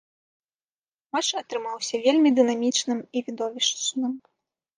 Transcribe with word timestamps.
Матч 1.15 1.29
атрымаўся 1.41 1.95
вельмі 2.07 2.29
дынамічным 2.41 2.99
і 3.19 3.25
відовішчным. 3.29 4.11